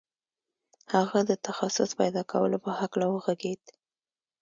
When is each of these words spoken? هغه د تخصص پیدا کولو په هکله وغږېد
هغه 0.93 1.19
د 1.29 1.31
تخصص 1.47 1.89
پیدا 1.99 2.23
کولو 2.31 2.57
په 2.65 2.71
هکله 2.79 3.05
وغږېد 3.09 3.63